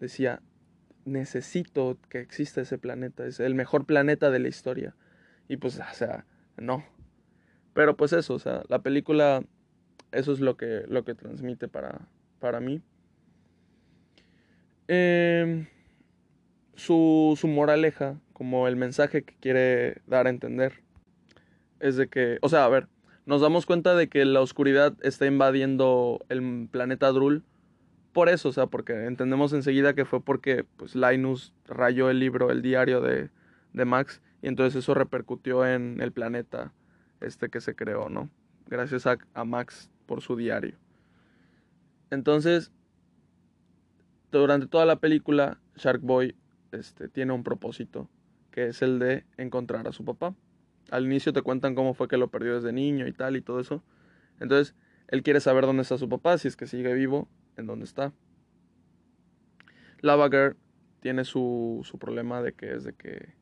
[0.00, 0.42] decía,
[1.04, 4.94] necesito que exista ese planeta, es el mejor planeta de la historia.
[5.48, 6.84] Y pues, o sea, no.
[7.74, 9.44] Pero pues eso, o sea, la película,
[10.12, 12.82] eso es lo que, lo que transmite para, para mí.
[14.88, 15.66] Eh,
[16.74, 20.82] su, su moraleja, como el mensaje que quiere dar a entender,
[21.82, 22.88] es de que, o sea, a ver,
[23.26, 27.44] nos damos cuenta de que la oscuridad está invadiendo el planeta Drul
[28.12, 32.50] por eso, o sea, porque entendemos enseguida que fue porque pues Linus rayó el libro,
[32.50, 33.30] el diario de,
[33.72, 36.72] de Max, y entonces eso repercutió en el planeta
[37.20, 38.28] este que se creó, ¿no?
[38.66, 40.76] Gracias a, a Max por su diario.
[42.10, 42.70] Entonces,
[44.30, 46.36] durante toda la película, Shark Boy
[46.70, 48.08] este, tiene un propósito,
[48.50, 50.34] que es el de encontrar a su papá.
[50.92, 53.60] Al inicio te cuentan cómo fue que lo perdió desde niño y tal y todo
[53.60, 53.82] eso.
[54.40, 54.74] Entonces,
[55.08, 58.12] él quiere saber dónde está su papá, si es que sigue vivo, en dónde está.
[60.02, 60.56] Lava Girl
[61.00, 63.34] tiene su, su problema de que es de que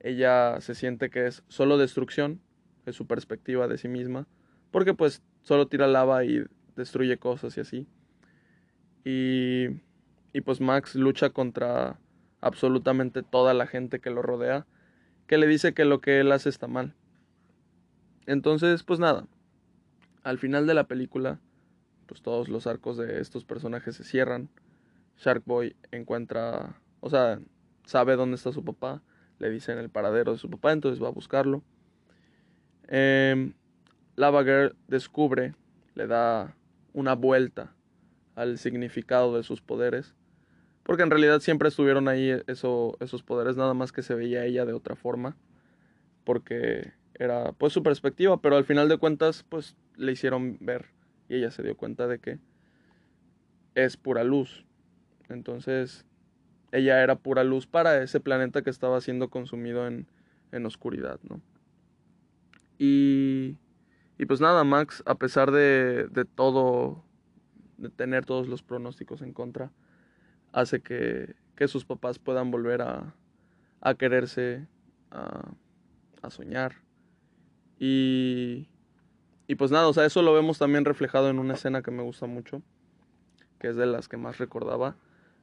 [0.00, 2.40] ella se siente que es solo destrucción,
[2.86, 4.26] es su perspectiva de sí misma,
[4.70, 7.86] porque pues solo tira lava y destruye cosas y así.
[9.04, 9.66] Y,
[10.32, 12.00] y pues Max lucha contra
[12.40, 14.66] absolutamente toda la gente que lo rodea,
[15.26, 16.94] que le dice que lo que él hace está mal.
[18.26, 19.26] Entonces, pues nada,
[20.22, 21.40] al final de la película,
[22.06, 24.48] pues todos los arcos de estos personajes se cierran.
[25.18, 27.40] Shark Boy encuentra, o sea,
[27.84, 29.02] sabe dónde está su papá,
[29.38, 31.62] le dicen el paradero de su papá, entonces va a buscarlo.
[32.88, 33.52] Eh,
[34.16, 35.54] Lava Girl descubre,
[35.94, 36.56] le da
[36.92, 37.74] una vuelta
[38.34, 40.14] al significado de sus poderes,
[40.86, 44.64] porque en realidad siempre estuvieron ahí eso, esos poderes, nada más que se veía ella
[44.64, 45.36] de otra forma,
[46.22, 50.86] porque era pues su perspectiva, pero al final de cuentas pues le hicieron ver
[51.28, 52.38] y ella se dio cuenta de que
[53.74, 54.64] es pura luz.
[55.28, 56.06] Entonces,
[56.70, 60.06] ella era pura luz para ese planeta que estaba siendo consumido en,
[60.52, 61.40] en oscuridad, ¿no?
[62.78, 63.56] Y,
[64.18, 67.02] y pues nada, Max, a pesar de, de todo,
[67.76, 69.72] de tener todos los pronósticos en contra,
[70.56, 73.14] hace que, que sus papás puedan volver a,
[73.82, 74.66] a quererse,
[75.10, 75.52] a,
[76.22, 76.76] a soñar.
[77.78, 78.66] Y,
[79.46, 82.02] y pues nada, o sea, eso lo vemos también reflejado en una escena que me
[82.02, 82.62] gusta mucho,
[83.58, 84.96] que es de las que más recordaba.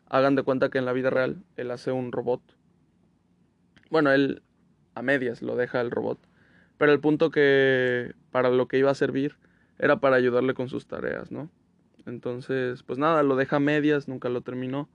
[0.08, 2.42] Hagan de cuenta que en la vida real él hace un robot.
[3.92, 4.42] Bueno, él
[4.96, 6.18] a medias lo deja el robot.
[6.80, 9.38] Pero el punto que para lo que iba a servir
[9.78, 11.52] era para ayudarle con sus tareas, ¿no?
[12.08, 14.90] Entonces, pues nada, lo deja a medias, nunca lo terminó.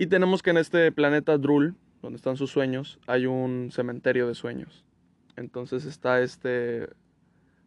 [0.00, 4.34] Y tenemos que en este planeta Drul, donde están sus sueños, hay un cementerio de
[4.34, 4.82] sueños.
[5.36, 6.88] Entonces está este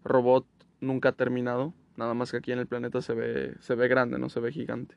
[0.04, 0.48] robot
[0.82, 1.76] nunca terminado.
[1.96, 4.52] Nada más que aquí en el planeta se ve, se ve grande, no se ve
[4.52, 4.96] gigante.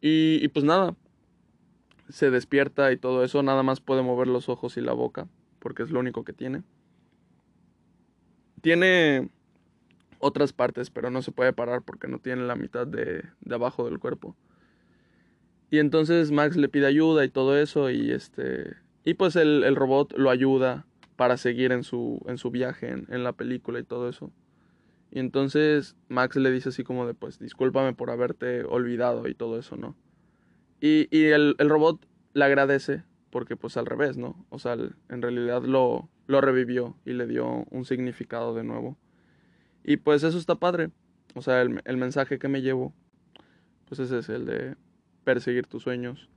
[0.00, 0.96] Y, pues nada,
[2.08, 5.28] se despierta y todo eso, nada más puede mover los ojos y la boca,
[5.60, 6.64] porque es lo único que tiene.
[8.60, 9.30] Tiene
[10.18, 13.84] otras partes, pero no se puede parar porque no tiene la mitad de, de abajo
[13.84, 14.34] del cuerpo.
[15.70, 18.74] Y entonces Max le pide ayuda y todo eso, y este.
[19.04, 23.24] Y pues el, el robot lo ayuda para seguir en su, en su viaje en,
[23.24, 24.30] la película y todo eso.
[25.10, 29.58] Y entonces Max le dice así como de, pues, discúlpame por haberte olvidado y todo
[29.58, 29.96] eso, ¿no?
[30.80, 34.46] Y, y el, el, robot le agradece porque pues al revés, ¿no?
[34.50, 38.98] O sea, en realidad lo, lo revivió y le dio un significado de nuevo.
[39.84, 40.90] Y pues eso está padre.
[41.34, 42.92] O sea, el, el mensaje que me llevo,
[43.86, 44.76] pues ese es el de
[45.26, 46.28] perseguir tus sueños.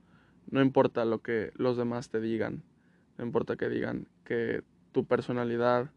[0.49, 2.63] No importa lo que los demás te digan.
[3.19, 5.91] No importa que digan que tu personalidad,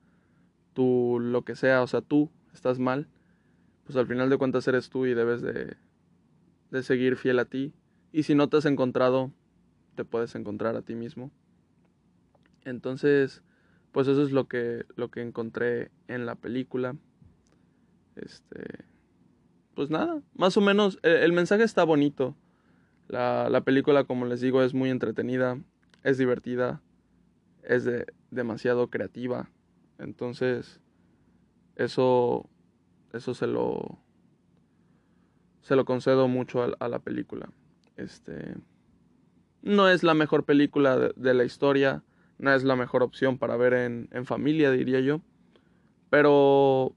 [0.74, 3.08] tu lo que sea, o sea, tú estás mal,
[3.84, 5.74] pues al final de cuentas eres tú y debes de,
[6.70, 7.72] de seguir fiel a ti.
[8.12, 9.32] Y si no te has encontrado,
[9.94, 11.30] te puedes encontrar a ti mismo.
[12.66, 13.42] Entonces,
[13.90, 16.94] pues eso es lo que, lo que encontré en la película.
[18.16, 18.84] Este,
[19.74, 22.36] pues nada, más o menos, el, el mensaje está bonito.
[23.12, 25.58] La, la película, como les digo, es muy entretenida,
[26.02, 26.82] es divertida
[27.62, 29.48] es de, demasiado creativa.
[29.98, 30.80] Entonces,
[31.76, 32.48] eso,
[33.12, 33.98] eso se lo,
[35.60, 37.48] se lo concedo mucho a, la película.
[37.96, 38.54] Este,
[39.62, 42.02] No es la mejor película de, de la historia,
[42.38, 45.20] no es la mejor opción para ver en, en familia, diría yo.
[46.10, 46.94] Pero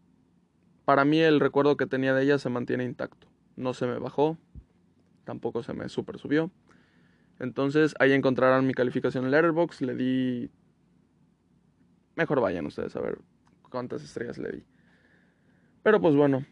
[0.83, 3.27] para mí el recuerdo que tenía de ella se mantiene intacto.
[3.55, 4.37] No se me bajó,
[5.25, 6.51] tampoco se me super subió.
[7.39, 9.81] Entonces ahí encontrarán mi calificación en Letterboxd.
[9.81, 10.51] Le di.
[12.15, 13.19] Mejor vayan ustedes a ver
[13.69, 14.63] cuántas estrellas le di.
[15.83, 16.45] Pero pues bueno,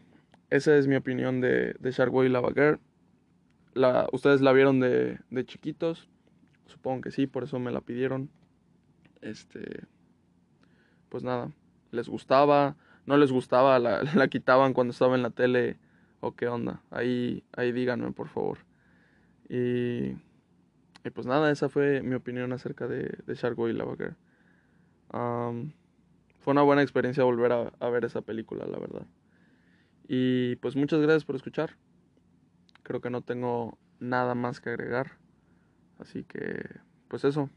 [0.50, 2.32] esa es mi opinión de, de Sharkboy y.
[3.74, 6.08] La, ustedes la vieron de, de chiquitos.
[6.66, 8.30] Supongo que sí, por eso me la pidieron.
[9.22, 9.86] Este.
[11.08, 11.50] Pues nada,
[11.90, 12.76] les gustaba.
[13.06, 15.78] No les gustaba, la, la quitaban cuando estaba en la tele.
[16.24, 16.80] O qué onda.
[16.90, 18.58] Ahí, ahí díganme, por favor.
[19.46, 20.14] Y.
[21.12, 23.78] Pues nada, esa fue mi opinión acerca de, de Sharkboy.
[25.12, 25.72] Um,
[26.40, 29.06] fue una buena experiencia volver a, ver esa película, la verdad.
[30.08, 31.76] Y pues muchas gracias por escuchar.
[32.82, 35.18] Creo que no tengo nada más que agregar.
[35.98, 36.64] Así que,
[37.08, 37.50] pues eso.